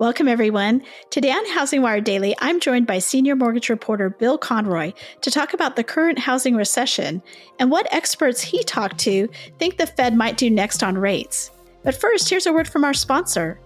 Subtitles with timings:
[0.00, 0.84] Welcome, everyone.
[1.10, 4.92] Today on Housing Wire Daily, I'm joined by senior mortgage reporter Bill Conroy
[5.22, 7.20] to talk about the current housing recession
[7.58, 11.50] and what experts he talked to think the Fed might do next on rates.
[11.82, 13.58] But first, here's a word from our sponsor.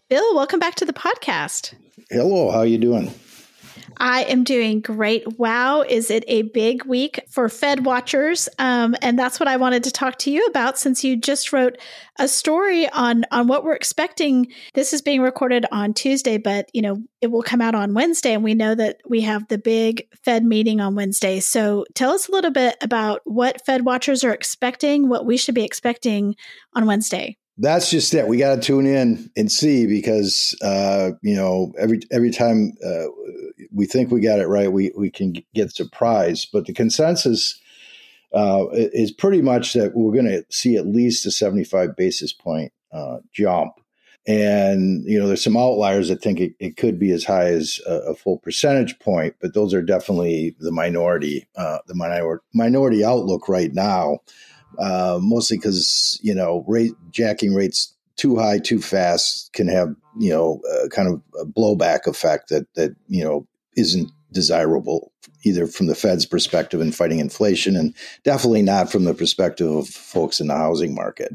[0.08, 1.74] Bill, welcome back to the podcast.
[2.10, 3.14] Hello, how are you doing?
[3.96, 5.38] I am doing great.
[5.38, 8.48] Wow, is it a big week for Fed watchers?
[8.58, 11.78] Um, and that's what I wanted to talk to you about since you just wrote
[12.18, 14.48] a story on on what we're expecting.
[14.74, 18.34] This is being recorded on Tuesday, but you know it will come out on Wednesday,
[18.34, 21.40] and we know that we have the big Fed meeting on Wednesday.
[21.40, 25.54] So tell us a little bit about what Fed watchers are expecting, what we should
[25.54, 26.36] be expecting
[26.74, 28.26] on Wednesday that's just it.
[28.26, 33.06] We got to tune in and see because uh, you know every every time uh,
[33.70, 36.48] we think we got it right, we we can get surprised.
[36.52, 37.60] But the consensus
[38.34, 42.32] uh, is pretty much that we're going to see at least a seventy five basis
[42.32, 43.74] point uh, jump.
[44.26, 47.78] And you know, there's some outliers that think it, it could be as high as
[47.86, 53.02] a, a, full percentage point, but those are definitely the minority, uh, the minority minority
[53.02, 54.18] outlook right now
[54.78, 60.30] uh, mostly because you know rate jacking rates too high too fast can have you
[60.30, 60.60] know
[60.90, 66.26] kind of a blowback effect that that you know isn't desirable either from the Fed's
[66.26, 67.94] perspective in fighting inflation and
[68.24, 71.32] definitely not from the perspective of folks in the housing market.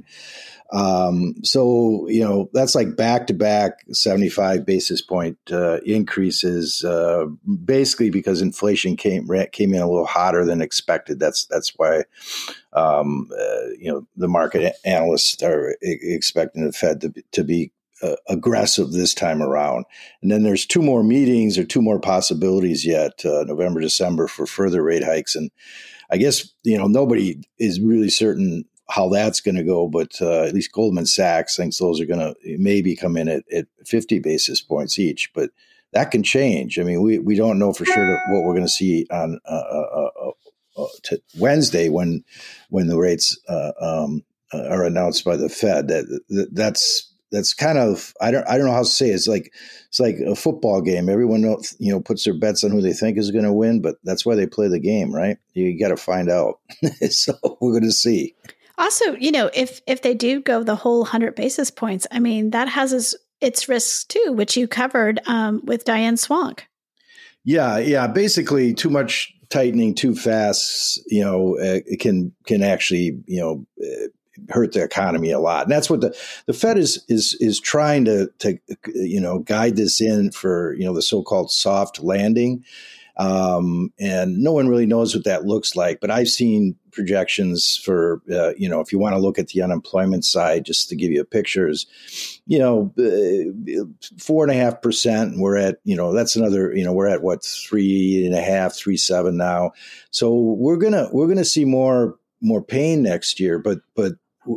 [0.72, 7.26] Um, so you know that's like back to back 75 basis point uh, increases, uh,
[7.64, 11.20] basically because inflation came came in a little hotter than expected.
[11.20, 12.04] That's that's why
[12.74, 17.72] um, uh, you know the market analysts are expecting the Fed to be, to be
[18.02, 19.86] uh, aggressive this time around.
[20.22, 24.46] And then there's two more meetings or two more possibilities yet, uh, November, December, for
[24.46, 25.36] further rate hikes.
[25.36, 25.52] And
[26.10, 30.44] I guess you know nobody is really certain how that's going to go, but uh,
[30.44, 34.20] at least Goldman Sachs thinks those are going to maybe come in at, at 50
[34.20, 35.50] basis points each, but
[35.94, 36.78] that can change.
[36.78, 39.52] I mean, we, we don't know for sure what we're going to see on uh,
[39.52, 40.32] uh, uh,
[40.78, 42.24] uh Wednesday when
[42.70, 45.88] when the rates um, are announced by the Fed.
[45.88, 49.16] That, that, that's that's kind of I don't I don't know how to say it.
[49.16, 49.54] it's like
[49.88, 51.10] it's like a football game.
[51.10, 51.42] Everyone
[51.80, 54.26] you know puts their bets on who they think is going to win, but that's
[54.26, 55.38] why they play the game, right?
[55.54, 56.60] You got to find out.
[57.10, 58.36] so we're going to see.
[58.78, 62.52] Also, you know, if if they do go the whole 100 basis points, I mean,
[62.52, 66.62] that has its, its risks too, which you covered um, with Diane Swonk.
[67.44, 68.08] Yeah, yeah.
[68.08, 73.66] Basically, too much tightening too fast, you know, uh, it can can actually, you know,
[73.82, 74.08] uh,
[74.50, 75.64] hurt the economy a lot.
[75.64, 78.58] And that's what the the Fed is is is trying to to
[78.94, 82.64] you know guide this in for you know the so-called soft landing.
[83.18, 86.00] Um, and no one really knows what that looks like.
[86.02, 89.62] But I've seen projections for, uh, you know, if you want to look at the
[89.62, 91.88] unemployment side, just to give you a pictures,
[92.46, 93.86] you know, uh,
[94.20, 95.38] four and a half percent.
[95.38, 98.76] We're at, you know, that's another, you know, we're at what three and a half,
[98.76, 99.72] three seven now.
[100.12, 103.60] So we're gonna we're gonna see more more pain next year.
[103.60, 104.14] But but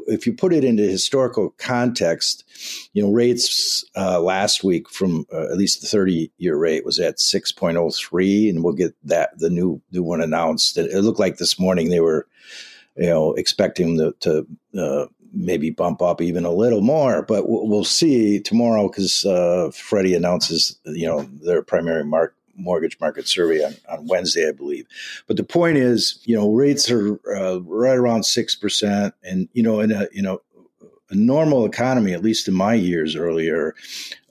[0.06, 2.44] if you put it into historical context,
[2.92, 6.98] you know, rates uh, last week from uh, at least the 30 year rate was
[6.98, 10.76] at 6.03, and we'll get that the new new one announced.
[10.76, 12.26] It, looked like this morning they were,
[12.96, 14.46] you know, expecting the, to
[14.78, 19.70] uh, maybe bump up even a little more, but we'll, we'll see tomorrow because uh,
[19.74, 24.86] Freddie announces, you know, their primary mark mortgage market survey on, on Wednesday, I believe.
[25.26, 29.62] But the point is, you know, rates are uh, right around six percent, and you
[29.62, 30.40] know, in a you know,
[31.10, 33.74] a normal economy, at least in my years earlier,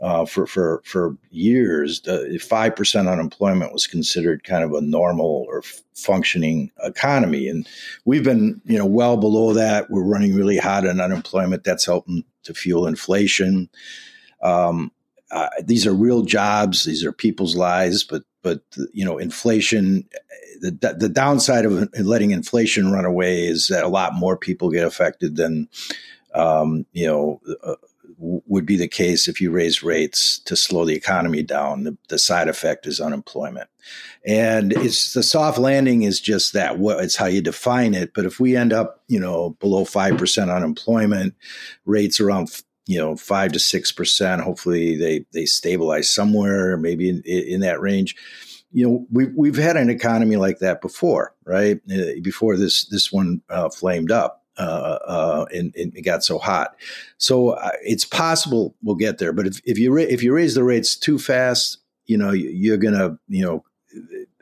[0.01, 2.01] uh, for for for years,
[2.41, 7.67] five percent unemployment was considered kind of a normal or f- functioning economy, and
[8.05, 9.89] we've been you know well below that.
[9.89, 11.63] We're running really hot on unemployment.
[11.63, 13.69] That's helping to fuel inflation.
[14.43, 14.91] Um,
[15.31, 18.61] uh, these are real jobs; these are people's lives, but but
[18.93, 20.07] you know inflation
[20.61, 24.85] the, the downside of letting inflation run away is that a lot more people get
[24.85, 25.69] affected than
[26.33, 27.75] um, you know uh,
[28.19, 31.83] would be the case if you raise rates to slow the economy down.
[31.83, 33.69] The, the, side effect is unemployment,
[34.25, 36.79] and it's the soft landing is just that.
[36.79, 38.13] What it's how you define it.
[38.13, 41.35] But if we end up, you know, below five percent unemployment
[41.85, 42.49] rates around
[42.87, 44.41] you know five to six percent.
[44.41, 48.15] Hopefully, they they stabilize somewhere, maybe in, in that range
[48.71, 51.79] you know we've we've had an economy like that before, right?
[51.91, 54.43] Uh, before this this one uh, flamed up.
[54.59, 56.75] Uh, uh, and, and, it got so hot,
[57.19, 59.31] so uh, it's possible we'll get there.
[59.31, 62.77] But if, if you ra- if you raise the rates too fast, you know you're
[62.77, 63.63] gonna you know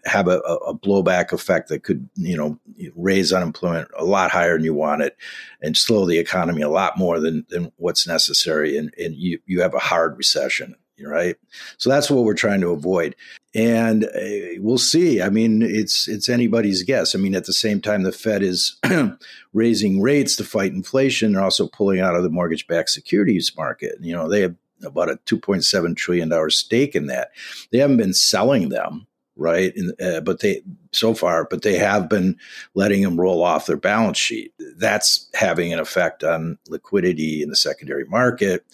[0.06, 2.60] have a, a, blowback effect that could, you know,
[2.96, 5.18] raise unemployment a lot higher than you want it
[5.62, 8.78] and slow the economy a lot more than, than what's necessary.
[8.78, 11.36] And, and you, you have a hard recession right?
[11.78, 13.16] So that's what we're trying to avoid.
[13.54, 15.22] And uh, we'll see.
[15.22, 17.16] I mean, it's it's anybody's guess.
[17.16, 18.78] I mean, at the same time, the Fed is
[19.54, 21.34] raising rates to fight inflation.
[21.34, 23.96] They're also pulling out of the mortgage-backed securities market.
[24.02, 27.32] You know, they have about a 2.7 trillion dollar stake in that.
[27.72, 29.74] They haven't been selling them, right?
[30.02, 30.62] uh, but they
[30.92, 32.38] so far, but they have been
[32.74, 34.54] letting them roll off their balance sheet.
[34.78, 38.66] That's having an effect on liquidity in the secondary market.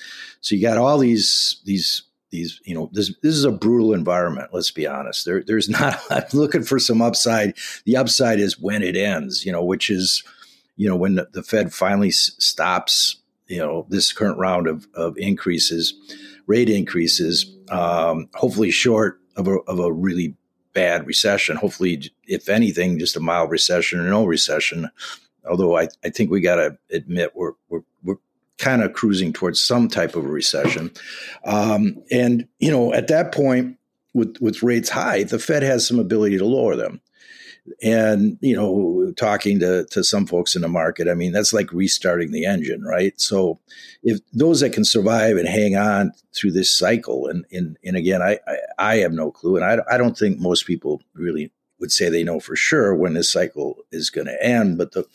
[0.42, 4.50] So you got all these these these you know this this is a brutal environment
[4.54, 7.54] let's be honest there there's not i'm looking for some upside
[7.86, 10.24] the upside is when it ends you know which is
[10.78, 13.18] you know when the, the fed finally s- stops
[13.48, 15.94] you know this current round of, of increases
[16.48, 20.36] rate increases um, hopefully short of a, of a really
[20.74, 24.90] bad recession hopefully if anything just a mild recession or no recession
[25.50, 28.18] although i, I think we got to admit we're, we're we're
[28.62, 30.92] kind of cruising towards some type of a recession.
[31.46, 33.78] Um, and, you know, at that point,
[34.14, 37.02] with, with rates high, the Fed has some ability to lower them.
[37.84, 41.72] And, you know, talking to, to some folks in the market, I mean, that's like
[41.72, 43.20] restarting the engine, right?
[43.22, 43.60] So
[44.04, 48.22] if those that can survive and hang on through this cycle, and, and, and again,
[48.22, 49.58] I, I, I have no clue.
[49.58, 53.14] And I, I don't think most people really would say they know for sure when
[53.14, 54.78] this cycle is going to end.
[54.78, 55.06] But the,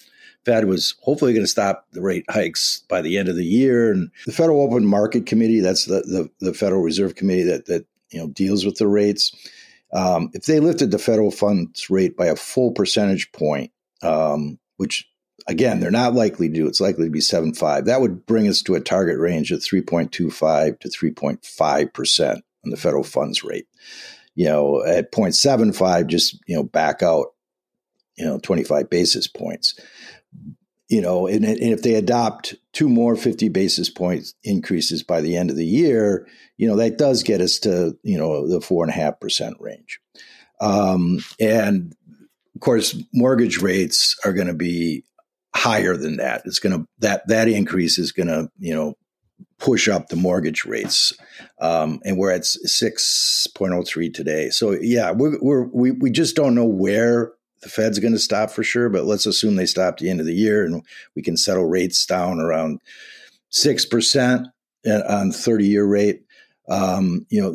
[0.45, 3.91] Fed was hopefully going to stop the rate hikes by the end of the year.
[3.91, 7.85] And the Federal Open Market Committee, that's the, the, the Federal Reserve Committee that, that
[8.11, 9.35] you know deals with the rates.
[9.93, 13.71] Um, if they lifted the federal funds rate by a full percentage point,
[14.03, 15.09] um, which
[15.47, 17.85] again they're not likely to do, it's likely to be seven five.
[17.85, 21.13] That would bring us to a target range of three point two five to three
[21.13, 23.67] point five percent on the federal funds rate.
[24.35, 27.29] You know, at 0.75, just you know back out,
[28.17, 29.81] you know, 25 basis points
[30.89, 35.37] you know, and, and, if they adopt two more 50 basis points increases by the
[35.37, 38.85] end of the year, you know, that does get us to, you know, the four
[38.85, 40.01] and a half percent range.
[40.61, 41.95] Um, and
[42.55, 45.05] of course, mortgage rates are going to be
[45.55, 46.43] higher than that.
[46.45, 48.95] It's going to, that, that increase is going to, you know,
[49.59, 51.13] push up the mortgage rates.
[51.61, 54.51] Um, and we're at 6.03 today.
[54.51, 57.33] So yeah, we're, we're, we, we just don't know where
[57.63, 60.27] the Fed's going to stop for sure, but let's assume they stop the end of
[60.27, 60.83] the year and
[61.15, 62.81] we can settle rates down around
[63.53, 64.45] 6%
[64.87, 66.23] on 30 year rate.
[66.69, 67.53] Um, you know,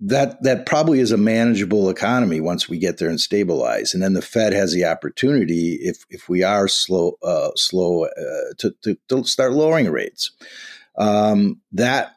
[0.00, 3.94] that, that probably is a manageable economy once we get there and stabilize.
[3.94, 8.54] And then the Fed has the opportunity, if, if we are slow, uh, slow, uh,
[8.58, 10.32] to, to, to, start lowering rates.
[10.98, 12.12] Um, that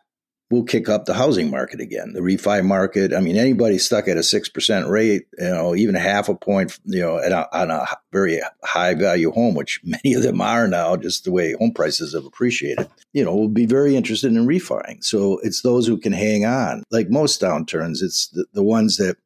[0.50, 3.14] will kick up the housing market again, the refi market.
[3.14, 7.02] I mean, anybody stuck at a 6% rate, you know, even half a point, you
[7.02, 11.24] know, a, on a very high value home, which many of them are now, just
[11.24, 15.02] the way home prices have appreciated, you know, will be very interested in refining.
[15.02, 16.84] So it's those who can hang on.
[16.90, 19.18] Like most downturns, it's the, the ones that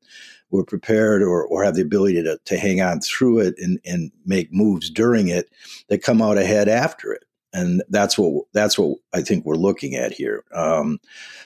[0.52, 4.12] were prepared or, or have the ability to, to hang on through it and, and
[4.26, 5.50] make moves during it
[5.88, 7.24] that come out ahead after it
[7.54, 10.44] and that's what that's what I think we're looking at here.
[10.54, 11.00] Um,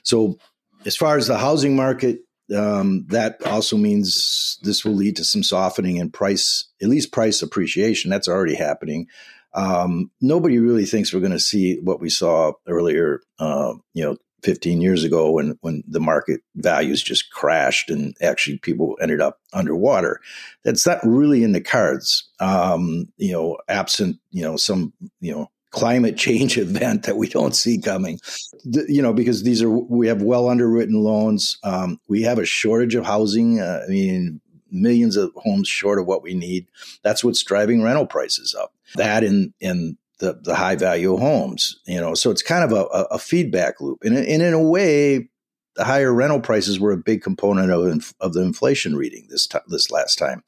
[0.04, 0.38] so,
[0.86, 2.20] as far as the housing market,
[2.56, 7.42] um, that also means this will lead to some softening in price, at least price
[7.42, 8.10] appreciation.
[8.10, 9.08] That's already happening.
[9.54, 14.18] Um, nobody really thinks we're going to see what we saw earlier, uh, you know,
[14.44, 19.40] 15 years ago when when the market values just crashed and actually people ended up
[19.52, 20.22] underwater.
[20.64, 22.30] That's not really in the cards.
[22.40, 27.56] Um, you know, absent you know some you know climate change event that we don't
[27.56, 28.20] see coming.
[28.64, 31.58] You know, because these are we have well underwritten loans.
[31.64, 33.60] Um, we have a shortage of housing.
[33.60, 36.68] Uh, I mean, millions of homes short of what we need.
[37.04, 38.74] That's what's driving rental prices up.
[38.96, 42.86] That in in the, the high value homes, you know, so it's kind of a,
[43.12, 44.00] a feedback loop.
[44.04, 45.30] And, and in a way,
[45.76, 49.92] the higher rental prices were a big component of, of the inflation reading this this
[49.92, 50.44] last time.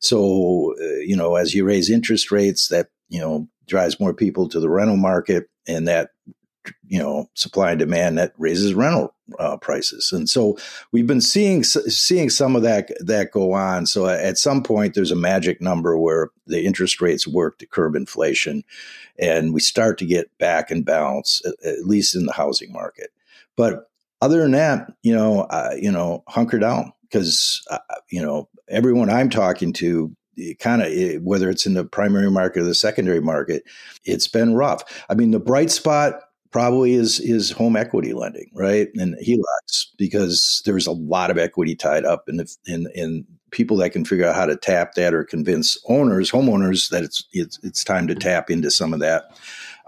[0.00, 4.48] So, uh, you know, as you raise interest rates, that, you know, drives more people
[4.48, 6.10] to the rental market and that
[6.88, 10.12] you know supply and demand that raises rental uh, prices.
[10.12, 10.56] And so
[10.92, 13.86] we've been seeing seeing some of that that go on.
[13.86, 17.94] So at some point there's a magic number where the interest rates work to curb
[17.94, 18.64] inflation
[19.18, 23.10] and we start to get back in balance at, at least in the housing market.
[23.56, 23.88] But
[24.20, 27.78] other than that you know uh, you know hunker down because uh,
[28.10, 30.14] you know everyone i'm talking to
[30.58, 33.62] kind of whether it's in the primary market or the secondary market
[34.04, 36.20] it's been rough i mean the bright spot
[36.56, 38.88] probably is is home equity lending, right?
[38.94, 43.76] And HELOCs because there's a lot of equity tied up in the, in in people
[43.76, 47.58] that can figure out how to tap that or convince owners, homeowners that it's it's,
[47.62, 49.24] it's time to tap into some of that.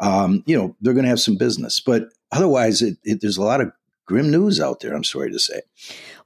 [0.00, 3.42] Um, you know, they're going to have some business, but otherwise, it, it, there's a
[3.42, 3.72] lot of
[4.08, 4.94] grim news out there.
[4.94, 5.60] I'm sorry to say.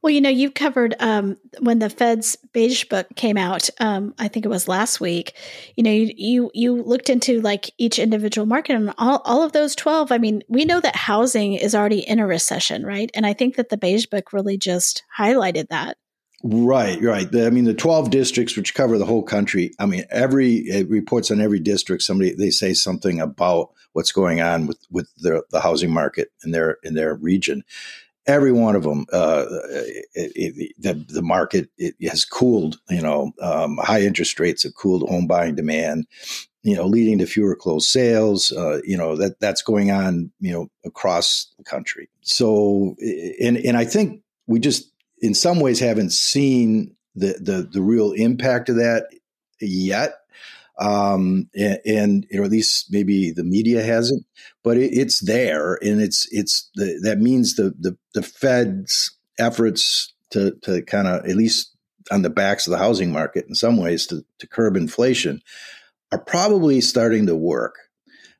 [0.01, 3.69] Well, you know, you've covered um, when the Fed's beige book came out.
[3.79, 5.35] Um, I think it was last week.
[5.77, 9.53] You know, you, you, you looked into like each individual market and all all of
[9.53, 10.11] those twelve.
[10.11, 13.11] I mean, we know that housing is already in a recession, right?
[13.15, 15.99] And I think that the beige book really just highlighted that.
[16.45, 17.31] Right, right.
[17.31, 19.73] The, I mean, the twelve districts, which cover the whole country.
[19.79, 22.03] I mean, every reports on every district.
[22.03, 26.51] Somebody they say something about what's going on with with the, the housing market in
[26.51, 27.63] their in their region
[28.27, 31.69] every one of them, uh, it, it, the, the market
[32.03, 32.79] has cooled.
[32.89, 36.07] You know, um, high interest rates have cooled home buying demand.
[36.65, 38.53] You know, leading to fewer closed sales.
[38.53, 40.31] Uh, you know that that's going on.
[40.41, 42.09] You know, across the country.
[42.21, 42.95] So,
[43.41, 44.92] and and I think we just,
[45.23, 49.07] in some ways, haven't seen the the the real impact of that
[49.61, 50.17] yet
[50.79, 54.25] um, and, and, know at least maybe the media hasn't,
[54.62, 60.12] but it, it's there, and it's it's the, that means the the the Fed's efforts
[60.31, 61.76] to to kind of at least
[62.11, 65.43] on the backs of the housing market in some ways to to curb inflation
[66.11, 67.76] are probably starting to work.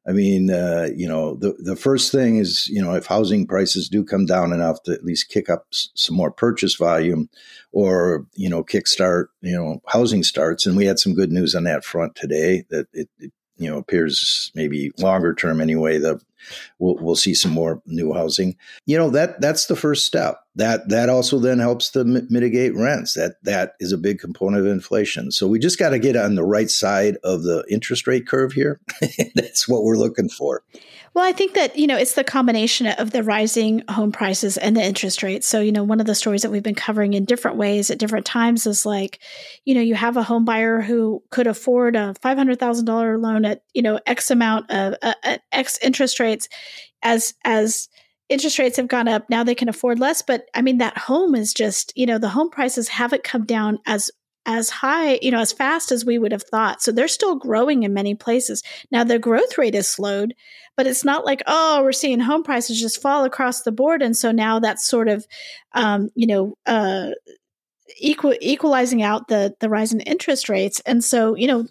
[0.07, 3.89] I mean, uh, you know, the the first thing is, you know, if housing prices
[3.89, 7.29] do come down enough to at least kick up s- some more purchase volume,
[7.71, 11.65] or you know, kickstart, you know, housing starts, and we had some good news on
[11.65, 12.65] that front today.
[12.71, 15.99] That it, it you know appears maybe longer term anyway.
[15.99, 16.21] The
[16.79, 18.57] we'll, we'll see some more new housing.
[18.87, 20.39] You know that that's the first step.
[20.57, 23.15] That that also then helps to mitigate rents.
[23.15, 25.31] That that is a big component of inflation.
[25.31, 28.53] So we just got to get on the right side of the interest rate curve
[28.53, 28.81] here.
[29.35, 30.63] that's what we're looking for.
[31.15, 34.75] Well, I think that, you know, it's the combination of the rising home prices and
[34.75, 35.47] the interest rates.
[35.47, 37.99] So, you know, one of the stories that we've been covering in different ways at
[37.99, 39.19] different times is like,
[39.67, 43.83] you know, you have a home buyer who could afford a $500,000 loan at, you
[43.83, 46.49] know, X amount of uh, X interest rates
[47.03, 47.89] as, as,
[48.29, 51.35] interest rates have gone up now they can afford less but i mean that home
[51.35, 54.11] is just you know the home prices haven't come down as
[54.47, 56.83] as high, you know, as fast as we would have thought.
[56.83, 58.63] So they're still growing in many places.
[58.91, 60.35] Now the growth rate is slowed,
[60.77, 64.03] but it's not like, oh, we're seeing home prices just fall across the board.
[64.03, 65.27] And so now that's sort of,
[65.75, 67.11] um, you know, uh,
[67.99, 70.81] equal, equalizing out the, the rise in interest rates.
[70.87, 71.67] And so, you know,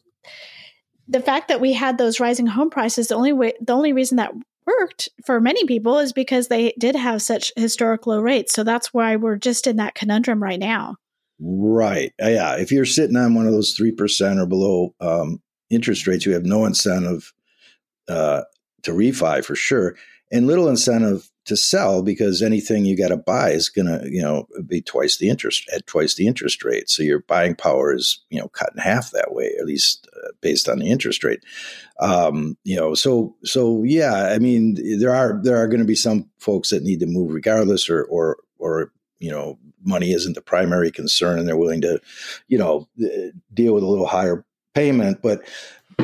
[1.08, 4.16] the fact that we had those rising home prices, the only way, the only reason
[4.18, 4.32] that
[4.66, 8.54] worked for many people is because they did have such historic low rates.
[8.54, 10.96] So that's why we're just in that conundrum right now.
[11.40, 12.14] Right.
[12.22, 12.56] Uh, yeah.
[12.58, 16.46] If you're sitting on one of those 3% or below um, interest rates, you have
[16.46, 17.34] no incentive
[18.08, 18.44] uh,
[18.84, 19.96] to refi for sure,
[20.32, 24.22] and little incentive to sell because anything you got to buy is going to, you
[24.22, 26.90] know, be twice the interest at twice the interest rate.
[26.90, 30.08] So your buying power is, you know, cut in half that way, at least
[30.42, 31.44] based on the interest rate.
[32.00, 35.96] Um, you know, so so yeah, I mean, there are there are going to be
[35.96, 40.42] some folks that need to move regardless, or or or you know money isn't the
[40.42, 42.00] primary concern and they're willing to
[42.48, 42.88] you know
[43.54, 45.42] deal with a little higher payment but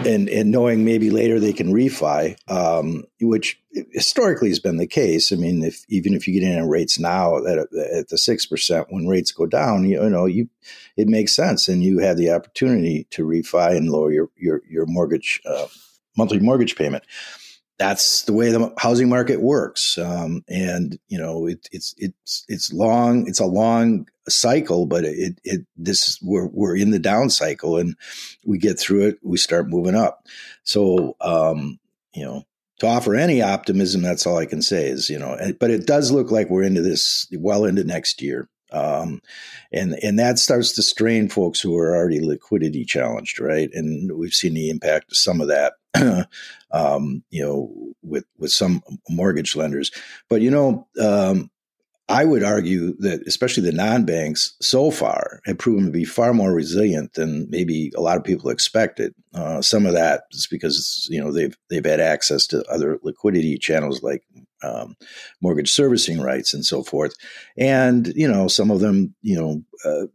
[0.05, 3.59] and and knowing maybe later they can refi um, which
[3.91, 6.99] historically has been the case i mean if even if you get in on rates
[6.99, 10.49] now at, at the 6% when rates go down you, you know you
[10.95, 14.85] it makes sense and you have the opportunity to refi and lower your your, your
[14.85, 15.67] mortgage uh,
[16.17, 17.03] monthly mortgage payment
[17.77, 19.97] that's the way the housing market works.
[19.97, 23.27] Um, and you know, it, it's it's it's long.
[23.27, 27.95] It's a long cycle, but it it this we're we're in the down cycle, and
[28.45, 29.19] we get through it.
[29.23, 30.25] We start moving up.
[30.63, 31.79] So um,
[32.13, 32.43] you know,
[32.79, 36.11] to offer any optimism, that's all I can say is, you know, but it does
[36.11, 38.49] look like we're into this well into next year.
[38.71, 39.21] Um,
[39.71, 43.69] and and that starts to strain folks who are already liquidity challenged, right?
[43.73, 45.73] And we've seen the impact of some of that,
[46.71, 49.91] um, you know, with with some mortgage lenders.
[50.29, 51.49] But you know, um,
[52.09, 56.53] I would argue that especially the non-banks so far have proven to be far more
[56.53, 59.13] resilient than maybe a lot of people expected.
[59.33, 63.57] Uh, some of that is because you know they've they've had access to other liquidity
[63.57, 64.23] channels like
[64.63, 64.95] um,
[65.41, 67.13] mortgage servicing rights and so forth,
[67.57, 70.07] and you know some of them you know uh,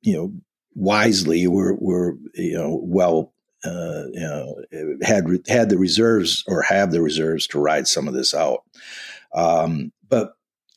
[0.00, 0.32] you know
[0.74, 4.56] wisely were were you know well uh, you know
[5.02, 8.62] had had the reserves or have the reserves to ride some of this out.
[9.34, 9.92] Um,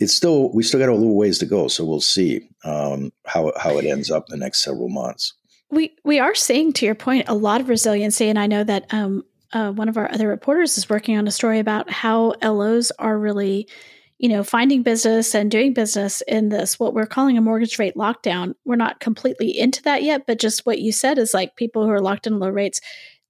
[0.01, 3.53] it's still we still got a little ways to go, so we'll see um, how
[3.55, 5.36] how it ends up in the next several months.
[5.70, 8.91] We we are seeing, to your point, a lot of resiliency, and I know that
[8.91, 12.91] um, uh, one of our other reporters is working on a story about how LOs
[12.98, 13.70] are really,
[14.17, 17.96] you know, finding business and doing business in this what we're calling a mortgage rate
[17.96, 18.55] lockdown.
[18.65, 21.91] We're not completely into that yet, but just what you said is like people who
[21.91, 22.81] are locked in low rates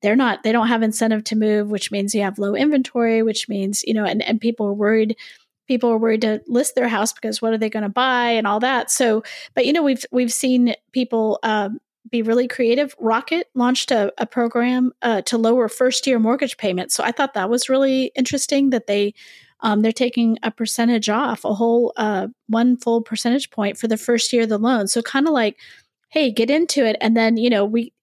[0.02, 3.48] they're not they don't have incentive to move which means you have low inventory which
[3.48, 5.16] means you know and, and people are worried
[5.72, 8.46] people are worried to list their house because what are they going to buy and
[8.46, 8.92] all that.
[8.92, 9.24] So,
[9.56, 12.94] but you know, we've we've seen people um, be really creative.
[13.00, 16.94] Rocket launched a, a program uh, to lower first year mortgage payments.
[16.94, 19.14] So I thought that was really interesting that they
[19.62, 23.96] um, they're taking a percentage off, a whole uh, one full percentage point for the
[23.96, 24.90] first year of the loan.
[24.90, 25.56] So kind of like,
[26.10, 27.94] hey, get into it, and then you know we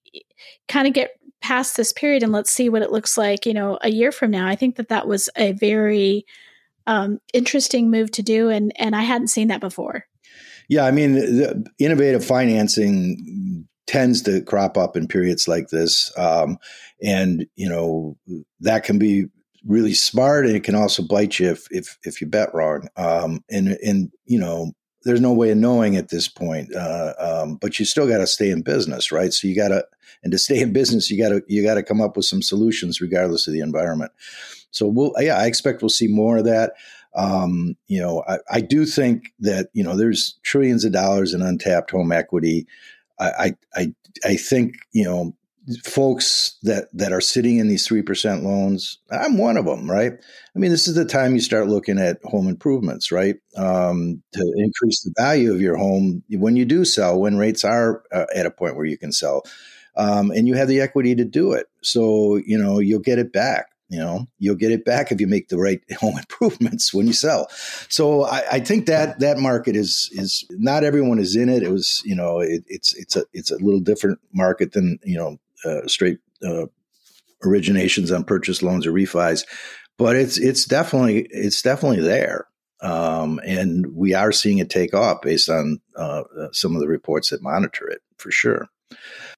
[0.69, 1.11] kind of get
[1.43, 4.29] past this period and let's see what it looks like you know a year from
[4.29, 6.27] now i think that that was a very
[6.89, 10.07] um, interesting move to do, and and I hadn't seen that before.
[10.69, 16.59] Yeah, I mean, innovative financing tends to crop up in periods like this, um,
[17.03, 18.17] and you know
[18.61, 19.27] that can be
[19.67, 22.89] really smart, and it can also bite you if if, if you bet wrong.
[22.97, 24.73] Um, and and you know,
[25.05, 28.27] there's no way of knowing at this point, uh, um, but you still got to
[28.27, 29.33] stay in business, right?
[29.33, 29.85] So you got to,
[30.23, 32.41] and to stay in business, you got to you got to come up with some
[32.41, 34.11] solutions regardless of the environment.
[34.71, 36.75] So we'll, yeah, I expect we'll see more of that.
[37.15, 41.43] Um, you know, I, I, do think that you know there's trillions of dollars in
[41.43, 42.67] untapped home equity.
[43.19, 43.93] I, I,
[44.25, 45.35] I think you know
[45.85, 48.99] folks that that are sitting in these three percent loans.
[49.11, 50.13] I'm one of them, right?
[50.13, 53.37] I mean, this is the time you start looking at home improvements, right?
[53.57, 58.03] Um, to increase the value of your home when you do sell, when rates are
[58.13, 59.43] uh, at a point where you can sell,
[59.97, 61.67] um, and you have the equity to do it.
[61.83, 65.27] So you know you'll get it back you know you'll get it back if you
[65.27, 67.49] make the right home improvements when you sell.
[67.89, 71.63] So I, I, think that that market is is not everyone is in it.
[71.63, 75.17] It was you know it, it's it's a it's a little different market than you
[75.17, 76.67] know uh, straight uh,
[77.45, 79.45] originations on purchase loans or refis
[79.99, 82.47] but it's it's definitely it's definitely there.
[82.81, 86.87] Um, and we are seeing it take off based on uh, uh some of the
[86.87, 88.69] reports that monitor it for sure.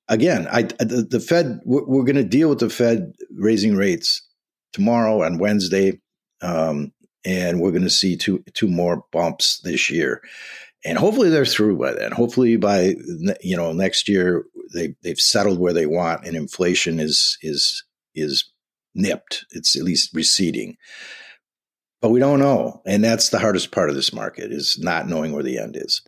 [0.09, 4.23] Again, I, the, the Fed, we're, we're going to deal with the Fed raising rates
[4.73, 6.01] tomorrow and Wednesday,
[6.43, 6.93] um,
[7.25, 10.23] and we're going to see two two more bumps this year,
[10.85, 12.13] and hopefully they're through by then.
[12.13, 12.95] Hopefully by
[13.41, 18.51] you know next year they they've settled where they want, and inflation is is is
[18.95, 19.45] nipped.
[19.51, 20.77] It's at least receding.
[22.01, 25.33] But we don't know, and that's the hardest part of this market is not knowing
[25.33, 26.01] where the end is.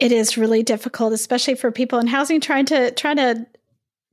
[0.00, 3.46] It is really difficult, especially for people in housing trying to trying to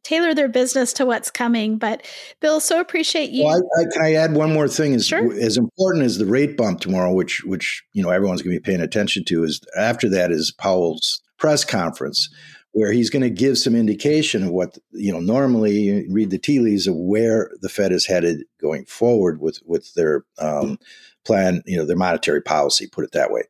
[0.04, 1.78] tailor their business to what's coming.
[1.78, 2.06] But
[2.40, 3.46] Bill, so appreciate you.
[3.46, 4.94] Well, I, I, can I add one more thing?
[4.94, 5.34] Is sure.
[5.34, 8.64] as important as the rate bump tomorrow, which which you know everyone's going to be
[8.64, 12.30] paying attention to, is after that is Powell's press conference.
[12.74, 15.20] Where he's going to give some indication of what you know.
[15.20, 19.60] Normally, you read the tea leaves of where the Fed is headed going forward with
[19.66, 20.80] with their um,
[21.26, 22.88] plan, you know, their monetary policy.
[22.88, 23.44] Put it that way.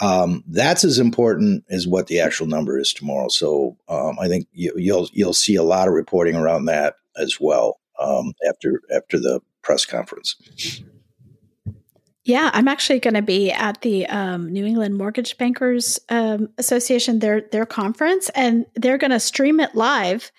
[0.00, 3.28] Um, that's as important as what the actual number is tomorrow.
[3.28, 7.38] So um, I think you, you'll, you'll see a lot of reporting around that as
[7.40, 10.36] well um, after after the press conference.
[12.28, 17.20] Yeah, I'm actually going to be at the um, New England Mortgage Bankers um, Association
[17.20, 20.30] their their conference, and they're going to stream it live,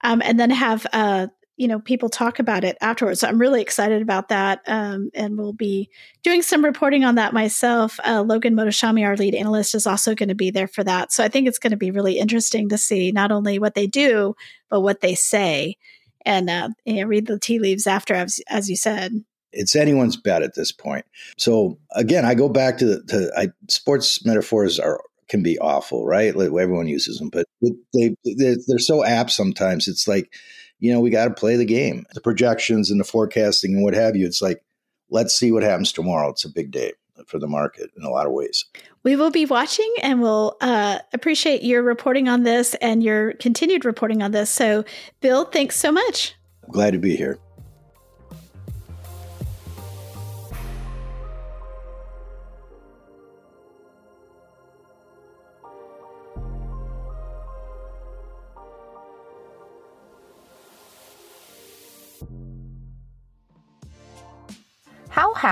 [0.00, 1.26] um, and then have uh,
[1.58, 3.20] you know people talk about it afterwards.
[3.20, 5.90] So i'm really excited about that um, and we'll be
[6.22, 8.00] doing some reporting on that myself.
[8.02, 11.12] Uh, logan Mohtashami our lead analyst is also going to be there for that.
[11.12, 13.86] So i think it's going to be really interesting to see not only what they
[13.86, 14.34] do
[14.70, 15.76] but what they say.
[16.24, 19.22] And uh, you know, read the tea leaves after as, as you said
[19.56, 21.04] it's anyone's bet at this point
[21.36, 26.36] so again i go back to, to I, sports metaphors are can be awful right
[26.36, 30.30] like everyone uses them but they, they they're so apt sometimes it's like
[30.78, 32.04] you know, we got to play the game.
[32.14, 34.26] The projections and the forecasting and what have you.
[34.26, 34.62] It's like,
[35.10, 36.30] let's see what happens tomorrow.
[36.30, 36.92] It's a big day
[37.26, 38.64] for the market in a lot of ways.
[39.02, 43.84] We will be watching and we'll uh, appreciate your reporting on this and your continued
[43.84, 44.50] reporting on this.
[44.50, 44.84] So,
[45.20, 46.34] Bill, thanks so much.
[46.70, 47.38] Glad to be here.